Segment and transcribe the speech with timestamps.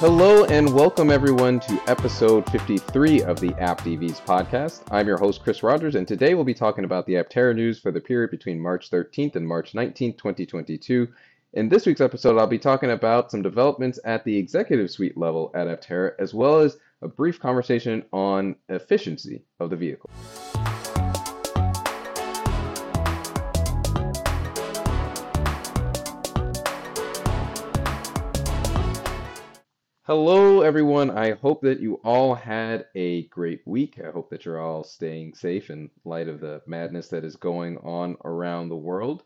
[0.00, 4.82] Hello and welcome everyone to episode 53 of the Apt EVs podcast.
[4.92, 7.90] I'm your host Chris Rogers and today we'll be talking about the Aptera news for
[7.90, 11.08] the period between March 13th and March 19th, 2022.
[11.54, 15.50] In this week's episode, I'll be talking about some developments at the executive suite level
[15.52, 20.10] at Aptera as well as a brief conversation on efficiency of the vehicle.
[30.08, 31.10] Hello, everyone.
[31.10, 34.00] I hope that you all had a great week.
[34.02, 37.76] I hope that you're all staying safe in light of the madness that is going
[37.76, 39.24] on around the world.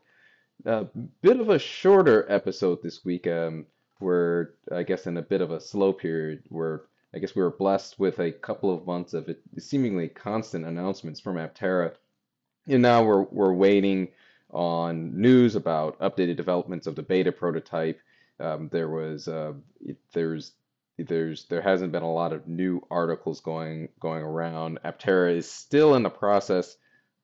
[0.64, 0.86] A
[1.20, 3.28] bit of a shorter episode this week.
[3.28, 3.66] Um,
[4.00, 6.82] we're, I guess, in a bit of a slow period where
[7.14, 11.36] I guess we were blessed with a couple of months of seemingly constant announcements from
[11.36, 11.92] Aptera.
[12.66, 14.08] And now we're, we're waiting
[14.50, 18.00] on news about updated developments of the beta prototype.
[18.40, 19.52] Um, there was uh,
[20.12, 20.54] there's
[20.98, 24.78] there's there hasn't been a lot of new articles going going around.
[24.84, 26.76] Aptera is still in the process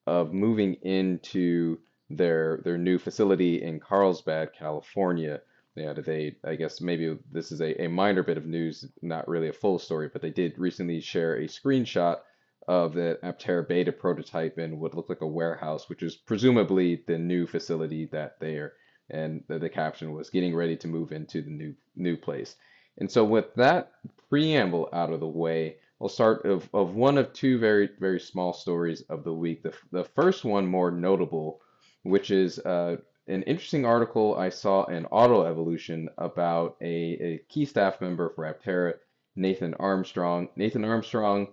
[0.06, 1.78] of moving into
[2.10, 5.40] their their new facility in Carlsbad, California.
[5.74, 9.48] Yeah, they I guess maybe this is a, a minor bit of news, not really
[9.48, 12.18] a full story, but they did recently share a screenshot
[12.66, 17.18] of the Aptera beta prototype in what looked like a warehouse, which is presumably the
[17.18, 18.74] new facility that they are.
[19.10, 22.56] And the, the caption was getting ready to move into the new new place.
[22.98, 23.92] And so with that
[24.28, 28.52] preamble out of the way, I'll start of, of one of two very, very small
[28.52, 29.62] stories of the week.
[29.62, 31.60] The, the first one more notable,
[32.02, 36.86] which is uh, an interesting article I saw in Auto Evolution about a,
[37.20, 38.94] a key staff member for Aptera,
[39.34, 40.48] Nathan Armstrong.
[40.56, 41.48] Nathan Armstrong,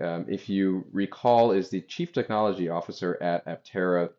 [0.00, 4.10] um, if you recall, is the Chief Technology Officer at Aptera,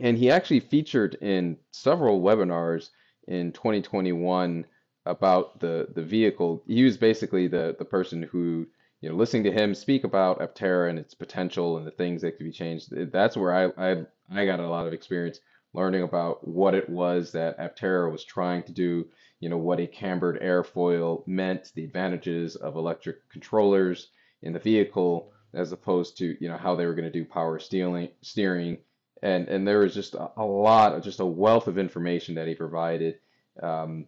[0.00, 2.90] and he actually featured in several webinars
[3.26, 4.64] in 2021
[5.08, 6.62] about the the vehicle.
[6.66, 8.66] He was basically the the person who
[9.00, 12.36] you know listening to him speak about Aptera and its potential and the things that
[12.36, 12.90] could be changed.
[13.12, 15.40] That's where I I I got a lot of experience
[15.74, 19.06] learning about what it was that Aptera was trying to do.
[19.40, 24.08] You know what a cambered airfoil meant, the advantages of electric controllers
[24.42, 27.58] in the vehicle as opposed to you know how they were going to do power
[27.58, 28.78] steering steering
[29.22, 32.48] and and there was just a, a lot of just a wealth of information that
[32.48, 33.18] he provided
[33.62, 34.06] um,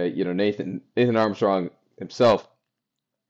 [0.00, 2.48] you know, Nathan Nathan Armstrong himself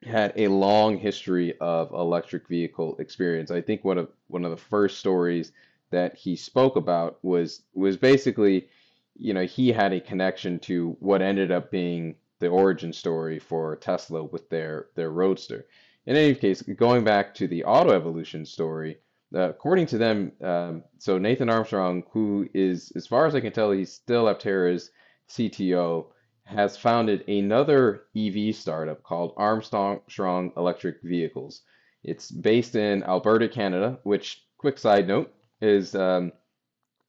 [0.05, 3.51] had a long history of electric vehicle experience.
[3.51, 5.51] I think one of one of the first stories
[5.91, 8.67] that he spoke about was was basically,
[9.15, 13.75] you know, he had a connection to what ended up being the origin story for
[13.77, 15.65] Tesla with their their Roadster.
[16.05, 18.97] In any case, going back to the auto evolution story,
[19.33, 23.53] uh, according to them, um, so Nathan Armstrong, who is, as far as I can
[23.53, 24.91] tell, he's still Aptera's
[25.29, 26.07] CTO
[26.45, 31.61] has founded another EV startup called Armstrong Electric Vehicles.
[32.03, 36.33] It's based in Alberta, Canada, which, quick side note, is um,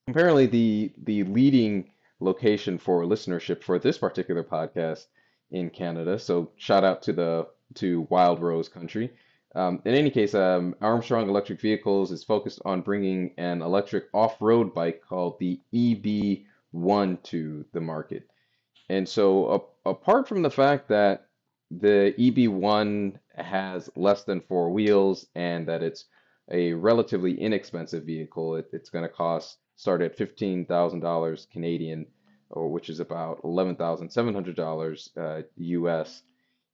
[0.09, 1.91] apparently the the leading
[2.21, 5.07] location for listenership for this particular podcast
[5.51, 6.19] in Canada.
[6.19, 9.11] So shout out to the to Wild Rose Country.
[9.57, 14.75] Um, in any case, um, Armstrong Electric Vehicles is focused on bringing an electric off-road
[14.75, 18.29] bike called the EB1 to the market.
[18.89, 21.29] And so, apart from the fact that
[21.71, 26.05] the EB1 has less than four wheels and that it's
[26.51, 32.07] a relatively inexpensive vehicle, it, it's going to cost start at $15,000 Canadian,
[32.51, 36.23] or which is about $11,700 uh, US.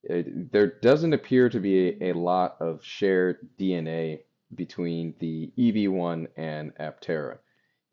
[0.02, 4.20] It, there doesn't appear to be a, a lot of shared DNA
[4.54, 7.38] between the EB1 and Aptera.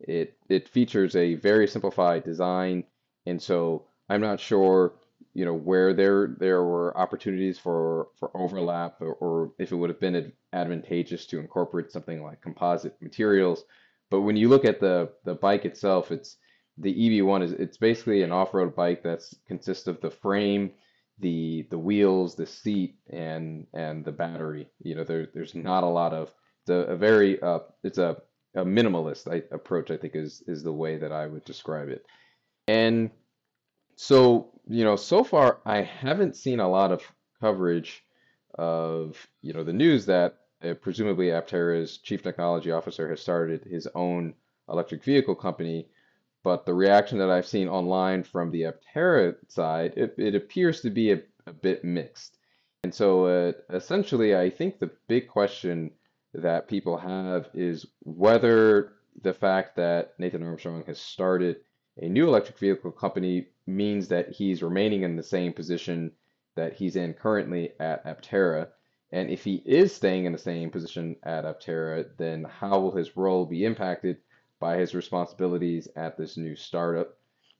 [0.00, 2.84] It it features a very simplified design,
[3.26, 4.94] and so I'm not sure,
[5.34, 9.90] you know, where there there were opportunities for for overlap or, or if it would
[9.90, 13.64] have been advantageous to incorporate something like composite materials.
[14.10, 16.36] But when you look at the the bike itself, it's
[16.78, 20.72] the EB1 is it's basically an off-road bike that's consists of the frame,
[21.18, 24.68] the the wheels, the seat, and and the battery.
[24.82, 26.32] You know, there there's not a lot of
[26.62, 28.22] it's a, a very uh, it's a,
[28.54, 29.90] a minimalist I, approach.
[29.90, 32.06] I think is is the way that I would describe it.
[32.68, 33.10] And
[34.00, 37.02] so, you know, so far I haven't seen a lot of
[37.40, 38.04] coverage
[38.54, 43.88] of, you know, the news that uh, presumably Aptera's chief technology officer has started his
[43.96, 44.34] own
[44.68, 45.88] electric vehicle company.
[46.44, 50.90] But the reaction that I've seen online from the Aptera side, it, it appears to
[50.90, 52.38] be a, a bit mixed.
[52.84, 55.90] And so uh, essentially, I think the big question
[56.34, 58.92] that people have is whether
[59.22, 61.56] the fact that Nathan Armstrong has started
[62.00, 66.12] a new electric vehicle company means that he's remaining in the same position
[66.56, 68.68] that he's in currently at Aptera?
[69.12, 73.16] And if he is staying in the same position at Aptera, then how will his
[73.16, 74.18] role be impacted
[74.58, 77.16] by his responsibilities at this new startup?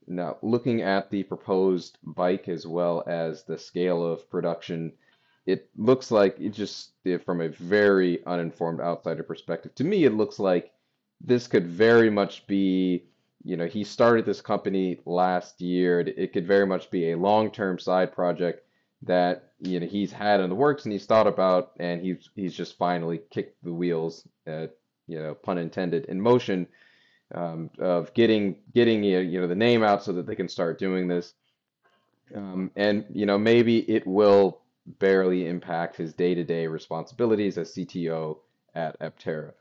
[0.06, 4.92] Now, looking at the proposed bike as well as the scale of production,
[5.46, 6.92] it looks like it just,
[7.24, 10.72] from a very uninformed outsider perspective, to me, it looks like
[11.20, 13.04] this could very much be,
[13.44, 16.00] you know, he started this company last year.
[16.00, 18.64] It, could very much be a long-term side project
[19.02, 22.54] that, you know, he's had in the works and he's thought about, and he's he's
[22.54, 24.66] just finally kicked the wheels, uh,
[25.06, 26.66] you know, pun intended, in motion
[27.34, 31.08] um, of getting getting you know the name out so that they can start doing
[31.08, 31.34] this.
[32.34, 34.60] Um, and you know maybe it will
[34.98, 38.38] barely impact his day-to-day responsibilities as CTO
[38.74, 39.52] at Aptera.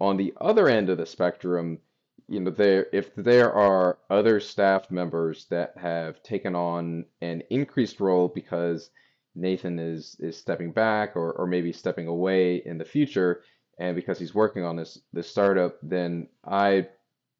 [0.00, 1.78] On the other end of the spectrum,
[2.28, 8.00] you know, there if there are other staff members that have taken on an increased
[8.00, 8.90] role because
[9.34, 13.42] Nathan is is stepping back or or maybe stepping away in the future,
[13.78, 16.88] and because he's working on this this startup, then I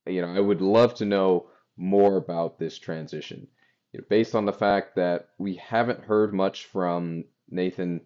[0.06, 1.46] you know, I would love to know
[1.76, 3.46] more about this transition.
[3.92, 8.00] You know, based on the fact that we haven't heard much from Nathan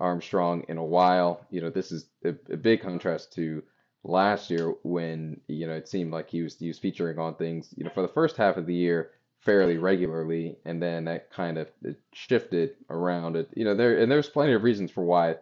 [0.00, 3.62] Armstrong in a while, you know, this is a, a big contrast to
[4.08, 7.74] last year when, you know, it seemed like he was he was featuring on things,
[7.76, 9.10] you know, for the first half of the year
[9.40, 11.68] fairly regularly, and then that kind of
[12.12, 13.48] shifted around it.
[13.54, 15.36] You know, there and there's plenty of reasons for why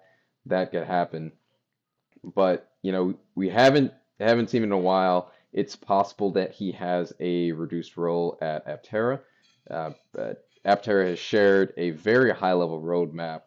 [0.46, 1.32] that could happen.
[2.22, 6.72] But, you know, we haven't haven't seen him in a while it's possible that he
[6.72, 9.20] has a reduced role at Aptera.
[9.70, 9.92] Uh,
[10.66, 13.42] Aptera has shared a very high level roadmap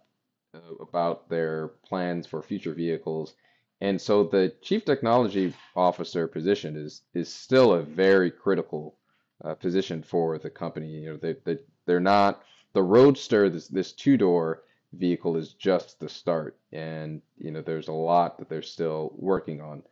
[0.55, 3.35] uh, about their plans for future vehicles.
[3.81, 8.95] And so the chief technology officer position is is still a very critical
[9.43, 10.87] uh, position for the company.
[10.87, 12.43] You know, they, they, they're not
[12.73, 14.63] the Roadster, this, this two door
[14.93, 16.57] vehicle is just the start.
[16.71, 19.83] And, you know, there's a lot that they're still working on.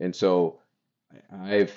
[0.00, 0.60] And so
[1.32, 1.72] I've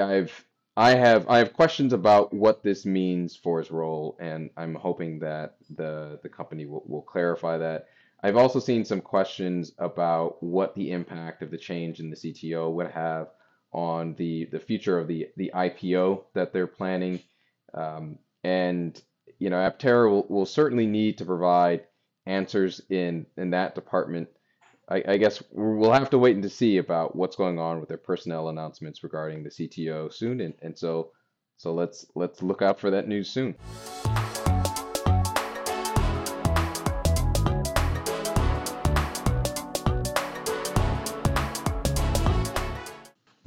[0.00, 0.44] I've
[0.76, 5.20] I have I have questions about what this means for his role, and I'm hoping
[5.20, 7.86] that the the company will, will clarify that.
[8.24, 12.72] I've also seen some questions about what the impact of the change in the CTO
[12.72, 13.28] would have
[13.70, 17.20] on the the future of the the IPO that they're planning,
[17.74, 18.98] um, and
[19.38, 21.84] you know Aptera will, will certainly need to provide
[22.24, 24.30] answers in in that department.
[24.88, 27.90] I, I guess we'll have to wait and to see about what's going on with
[27.90, 31.10] their personnel announcements regarding the CTO soon, and, and so
[31.58, 33.54] so let's let's look out for that news soon.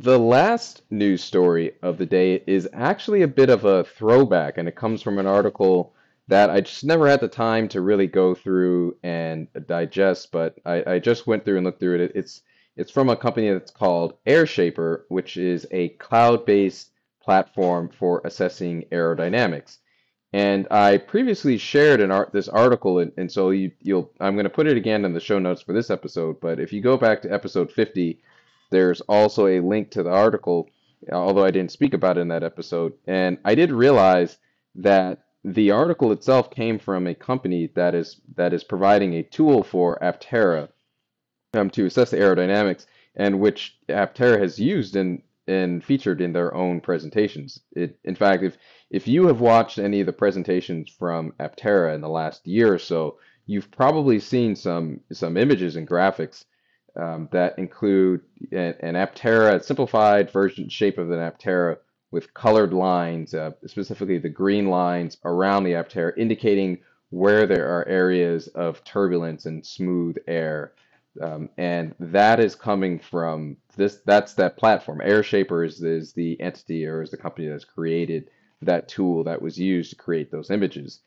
[0.07, 4.65] The last news story of the day is actually a bit of a throwback, and
[4.65, 5.93] it comes from an article
[6.29, 10.93] that I just never had the time to really go through and digest, but I,
[10.93, 12.13] I just went through and looked through it.
[12.15, 12.41] It's
[12.77, 16.89] it's from a company that's called AirShaper, which is a cloud-based
[17.21, 19.79] platform for assessing aerodynamics.
[20.31, 24.45] And I previously shared an art this article, and, and so you, you'll I'm going
[24.45, 26.39] to put it again in the show notes for this episode.
[26.39, 28.21] But if you go back to episode 50,
[28.69, 30.69] there's also a link to the article,
[31.11, 32.93] although I didn't speak about it in that episode.
[33.05, 34.37] And I did realize
[34.75, 39.63] that the article itself came from a company that is that is providing a tool
[39.63, 40.69] for Aptera
[41.53, 46.53] um, to assess the aerodynamics, and which Aptera has used and and featured in their
[46.53, 47.61] own presentations.
[47.71, 48.57] It, in fact, if
[48.89, 52.79] if you have watched any of the presentations from Aptera in the last year or
[52.79, 56.43] so, you've probably seen some some images and graphics
[56.97, 61.77] um, that include an, an Aptera, simplified version shape of an Aptera
[62.11, 67.87] with colored lines, uh, specifically the green lines around the Aptera, indicating where there are
[67.87, 70.73] areas of turbulence and smooth air.
[71.21, 73.99] Um, and that is coming from this.
[74.05, 74.99] That's that platform.
[74.99, 78.29] AirShaper is, is the entity or is the company that's created
[78.61, 80.99] that tool that was used to create those images.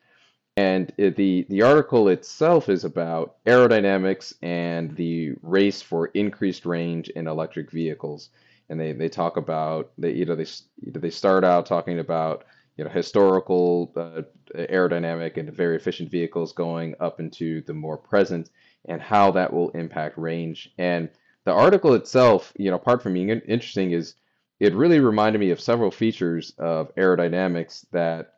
[0.61, 7.25] And the the article itself is about aerodynamics and the race for increased range in
[7.27, 8.29] electric vehicles.
[8.69, 10.45] And they, they talk about they you know they
[10.85, 12.45] they start out talking about
[12.77, 14.21] you know historical uh,
[14.55, 18.51] aerodynamic and very efficient vehicles going up into the more present
[18.85, 20.71] and how that will impact range.
[20.77, 21.09] And
[21.43, 24.13] the article itself you know apart from being interesting is
[24.59, 28.35] it really reminded me of several features of aerodynamics that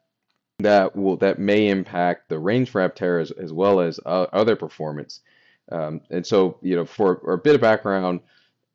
[0.59, 4.55] that will that may impact the range for Aptera as, as well as uh, other
[4.55, 5.21] performance
[5.71, 8.21] um, and so you know for, for a bit of background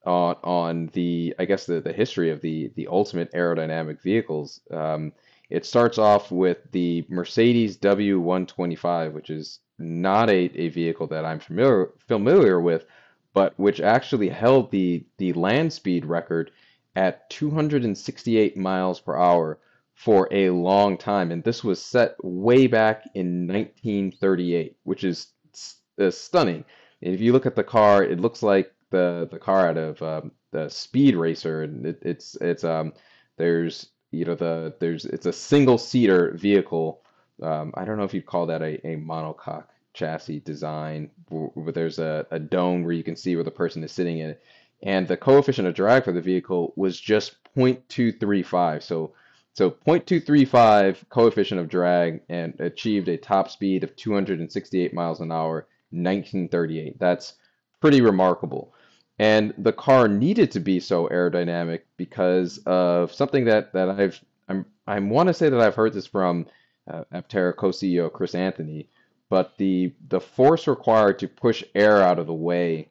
[0.06, 4.60] on on the I guess the, the history of the the ultimate aerodynamic vehicles.
[4.70, 5.12] Um,
[5.50, 11.40] It starts off with the Mercedes W125, which is not a, a vehicle that I'm
[11.40, 12.84] familiar familiar with,
[13.34, 16.50] but which actually held the the land speed record
[16.96, 19.58] at 268 miles per hour
[19.98, 21.32] for a long time.
[21.32, 25.32] And this was set way back in 1938, which is
[25.98, 26.64] uh, stunning.
[27.02, 30.00] And if you look at the car, it looks like the the car out of
[30.00, 32.92] um, the Speed Racer, and it, it's it's um
[33.38, 37.02] there's you know the there's it's a single seater vehicle.
[37.42, 41.98] Um, I don't know if you'd call that a, a monocoque chassis design, where there's
[41.98, 44.42] a, a dome where you can see where the person is sitting in it.
[44.80, 48.82] And the coefficient of drag for the vehicle was just 0.235.
[48.84, 49.12] So
[49.58, 55.66] so 0.235 coefficient of drag and achieved a top speed of 268 miles an hour,
[55.90, 56.96] 1938.
[57.00, 57.34] That's
[57.80, 58.72] pretty remarkable.
[59.18, 64.64] And the car needed to be so aerodynamic because of something that that I've I'm
[64.86, 66.46] I want to say that I've heard this from
[66.88, 68.88] uh, Aptera co-CEO Chris Anthony,
[69.28, 72.90] but the the force required to push air out of the way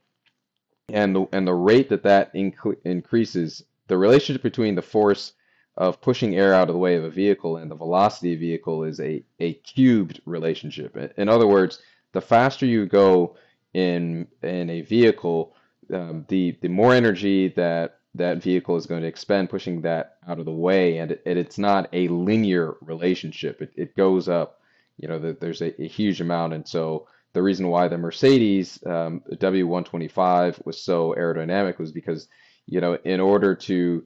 [0.90, 5.32] and the and the rate that that inc increases, the relationship between the force
[5.77, 8.41] of pushing air out of the way of a vehicle and the velocity of a
[8.41, 10.98] vehicle is a, a cubed relationship.
[11.17, 11.79] In other words,
[12.13, 13.36] the faster you go
[13.74, 15.55] in in a vehicle,
[15.93, 20.39] um, the the more energy that that vehicle is going to expend pushing that out
[20.39, 23.62] of the way, and, it, it's not a linear relationship.
[23.62, 24.60] It, it goes up,
[24.98, 28.79] you know, the, there's a, a huge amount, and so the reason why the Mercedes
[28.88, 32.27] um, W125 was so aerodynamic was because,
[32.65, 34.03] you know, in order to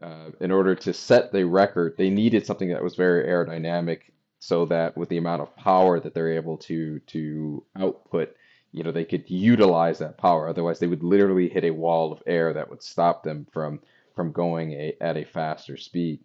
[0.00, 4.00] uh, in order to set the record, they needed something that was very aerodynamic,
[4.38, 8.34] so that with the amount of power that they're able to to output,
[8.72, 10.48] you know, they could utilize that power.
[10.48, 13.80] Otherwise, they would literally hit a wall of air that would stop them from
[14.14, 16.20] from going a, at a faster speed.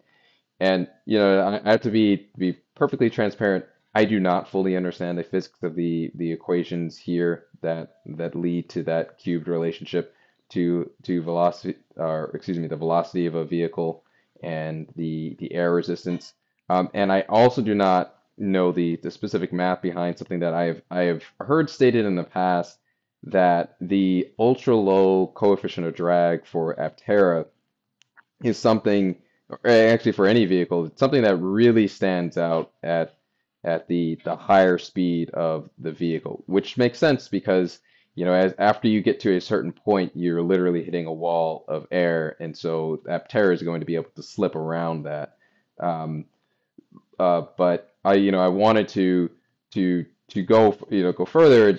[0.60, 3.66] And you know, I, I have to be be perfectly transparent.
[3.94, 8.70] I do not fully understand the physics of the the equations here that that lead
[8.70, 10.14] to that cubed relationship
[10.50, 14.04] to to velocity or excuse me the velocity of a vehicle
[14.44, 16.34] and the the air resistance.
[16.70, 20.66] Um, and I also do not know the the specific math behind something that I
[20.66, 22.78] have I have heard stated in the past
[23.24, 27.46] that the ultra low coefficient of drag for Aptera
[28.44, 29.18] is something
[29.66, 33.16] actually for any vehicle it's something that really stands out at
[33.64, 37.80] at the the higher speed of the vehicle which makes sense because
[38.18, 41.64] you know, as after you get to a certain point, you're literally hitting a wall
[41.68, 45.38] of air, and so Aptera is going to be able to slip around that.
[45.80, 46.26] Um,
[47.20, 49.30] uh, but I, you know, I wanted to
[49.74, 51.78] to to go, you know, go further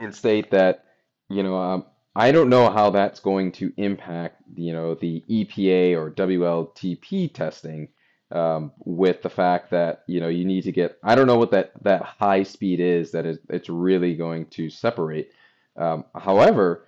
[0.00, 0.86] and state that,
[1.28, 1.84] you know, um,
[2.16, 7.88] I don't know how that's going to impact, you know, the EPA or WLTP testing
[8.30, 11.50] um, with the fact that you know you need to get I don't know what
[11.52, 15.32] that that high speed is that it's really going to separate.
[15.76, 16.84] Um, however,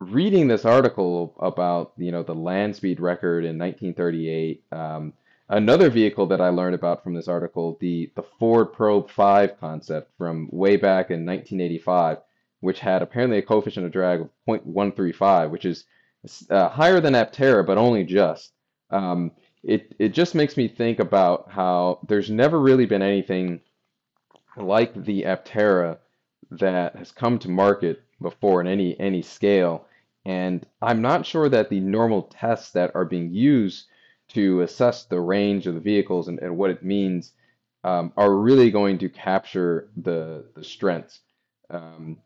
[0.00, 5.12] reading this article about you know the land speed record in 1938, um,
[5.48, 10.10] another vehicle that I learned about from this article, the the Ford Probe 5 concept
[10.16, 12.18] from way back in 1985,
[12.60, 15.84] which had apparently a coefficient of drag of 0.135, which is
[16.50, 18.52] uh, higher than Aptera, but only just.
[19.62, 23.60] It it just makes me think about how there's never really been anything
[24.56, 25.98] like the Aptera
[26.50, 29.86] that has come to market before in any any scale.
[30.24, 33.86] And I'm not sure that the normal tests that are being used
[34.28, 37.32] to assess the range of the vehicles and, and what it means
[37.84, 41.20] um, are really going to capture the the strengths.
[41.70, 42.18] Um,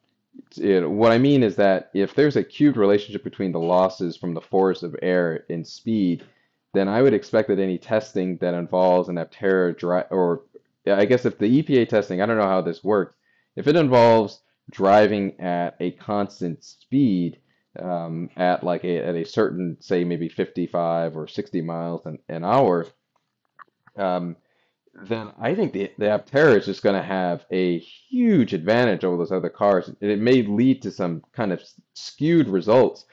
[0.57, 4.35] it, what I mean is that if there's a cubed relationship between the losses from
[4.35, 6.25] the force of air and speed,
[6.75, 10.43] then I would expect that any testing that involves an Aptera dry, or
[10.87, 13.17] I guess if the EPA testing, I don't know how this works,
[13.57, 14.41] if it involves
[14.71, 17.39] driving at a constant speed
[17.81, 22.45] um, at like a, at a certain, say maybe 55 or 60 miles an, an
[22.45, 22.87] hour,
[23.97, 24.37] um,
[25.09, 29.17] then I think the, the Aptera is just going to have a huge advantage over
[29.17, 29.89] those other cars.
[29.89, 31.63] And it may lead to some kind of
[31.95, 33.05] skewed results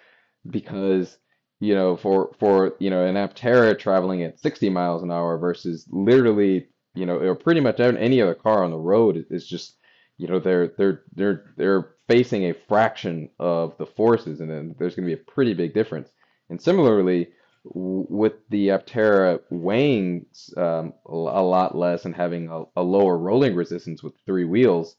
[0.49, 1.17] because
[1.61, 5.85] you know, for for you know an Aptera traveling at 60 miles an hour versus
[5.91, 9.77] literally, you know, or pretty much any other car on the road is just,
[10.17, 14.95] you know, they're they're they're they're facing a fraction of the forces, and then there's
[14.95, 16.09] going to be a pretty big difference.
[16.49, 17.29] And similarly,
[17.63, 20.25] with the Aptera weighing
[20.57, 24.95] um, a lot less and having a, a lower rolling resistance with three wheels,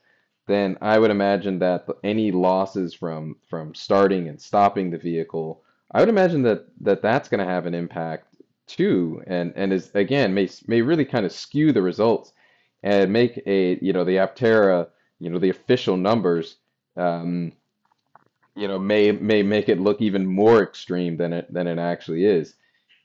[0.46, 6.00] then I would imagine that any losses from from starting and stopping the vehicle I
[6.00, 8.26] would imagine that that that's going to have an impact
[8.66, 12.32] too, and and is again may may really kind of skew the results
[12.82, 16.56] and make a you know the Aptera you know the official numbers
[16.96, 17.52] um,
[18.56, 22.24] you know may may make it look even more extreme than it than it actually
[22.24, 22.54] is.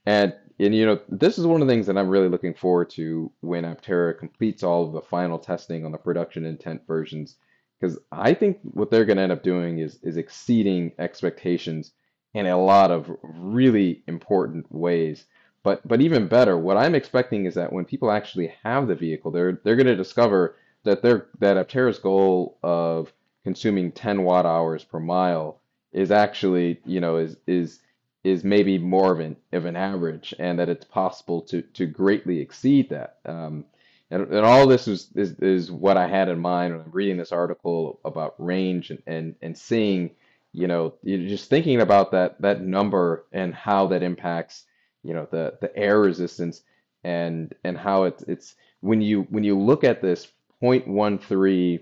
[0.06, 2.90] And and you know this is one of the things that I'm really looking forward
[2.92, 7.36] to when Aptera completes all of the final testing on the production intent versions
[7.80, 11.92] because I think what they're going to end up doing is is exceeding expectations
[12.34, 15.26] in a lot of really important ways.
[15.64, 19.32] But but even better, what I'm expecting is that when people actually have the vehicle,
[19.32, 23.12] they're they're going to discover that their that Aptera's goal of
[23.44, 25.60] consuming 10 watt hours per mile
[25.92, 27.80] is actually, you know, is is
[28.24, 32.40] is maybe more of an of an average, and that it's possible to to greatly
[32.40, 33.18] exceed that.
[33.26, 33.66] Um,
[34.10, 37.18] and, and all this is, is is what I had in mind when I'm reading
[37.18, 40.12] this article about range and and, and seeing,
[40.54, 44.66] you know, just thinking about that that number and how that impacts,
[45.04, 46.62] you know, the the air resistance
[47.04, 50.28] and and how it's it's when you when you look at this
[50.62, 51.82] 0.13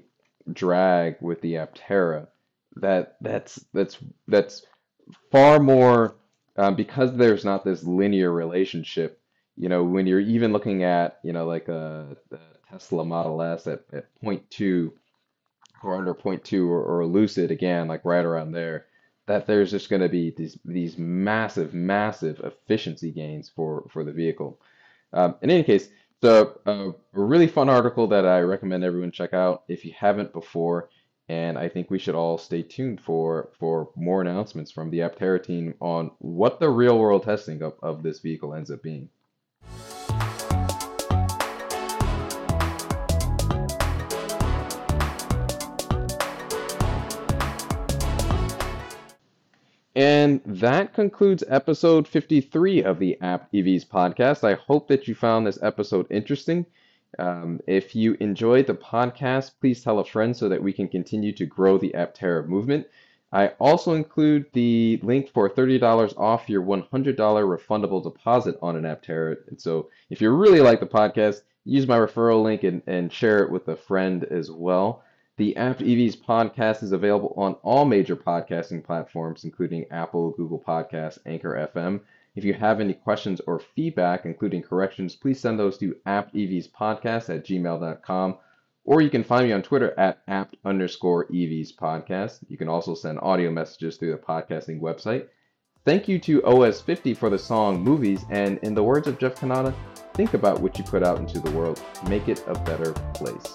[0.52, 2.28] drag with the Aptera,
[2.78, 4.66] that that's that's that's
[5.32, 6.16] far more
[6.58, 9.22] um, because there's not this linear relationship
[9.58, 13.68] you know, when you're even looking at, you know, like a the Tesla Model S
[13.68, 14.92] at, at point 0.2
[15.84, 18.86] or under point 0.2 or, or Lucid again, like right around there,
[19.28, 24.12] that there's just going to be these these massive, massive efficiency gains for for the
[24.12, 24.60] vehicle.
[25.14, 25.90] Um, in any case,
[26.22, 30.34] so uh, a really fun article that I recommend everyone check out if you haven't
[30.34, 30.90] before.
[31.28, 35.44] And I think we should all stay tuned for for more announcements from the Aptera
[35.44, 39.10] team on what the real world testing of, of this vehicle ends up being.
[50.06, 54.44] And that concludes episode 53 of the Apt EVs podcast.
[54.44, 56.68] I hope that you found this episode interesting.
[57.18, 61.32] Um, if you enjoyed the podcast, please tell a friend so that we can continue
[61.32, 62.86] to grow the Aptera movement.
[63.32, 69.38] I also include the link for $30 off your $100 refundable deposit on an Aptera.
[69.48, 73.40] And so if you really like the podcast, use my referral link and, and share
[73.40, 75.04] it with a friend as well.
[75.38, 81.20] The Apt EVs podcast is available on all major podcasting platforms, including Apple, Google Podcasts,
[81.26, 82.00] Anchor FM.
[82.36, 87.46] If you have any questions or feedback, including corrections, please send those to aptevspodcast at
[87.46, 88.38] gmail.com.
[88.86, 92.40] Or you can find me on Twitter at apt underscore EVs podcast.
[92.48, 95.28] You can also send audio messages through the podcasting website.
[95.84, 99.74] Thank you to OS50 for the song Movies, and in the words of Jeff Cannata,
[100.14, 101.84] think about what you put out into the world.
[102.08, 103.54] Make it a better place.